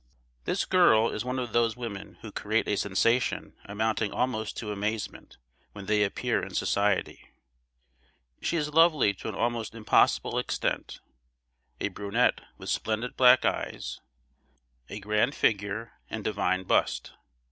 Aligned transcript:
This 0.45 0.65
girl 0.65 1.11
is 1.11 1.23
one 1.23 1.37
of 1.37 1.53
those 1.53 1.77
women 1.77 2.17
who 2.21 2.31
create 2.31 2.67
a 2.67 2.75
sensation 2.75 3.53
amounting 3.65 4.11
almost 4.11 4.57
to 4.57 4.71
amazement 4.71 5.37
when 5.73 5.85
they 5.85 6.03
appear 6.03 6.41
in 6.41 6.55
society. 6.55 7.23
She 8.41 8.57
is 8.57 8.73
lovely 8.73 9.13
to 9.13 9.27
an 9.29 9.35
almost 9.35 9.75
impossible 9.75 10.39
extent, 10.39 11.01
a 11.79 11.89
brunette 11.89 12.41
with 12.57 12.69
splendid 12.69 13.15
black 13.15 13.45
eyes, 13.45 13.99
a 14.89 14.99
grand 14.99 15.35
figure 15.35 15.91
and 16.09 16.23
divine 16.23 16.63
bust. 16.63 17.11